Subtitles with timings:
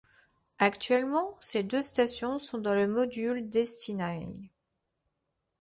[0.57, 4.49] Actuellement, ces deux stations sont dans le module Destiny.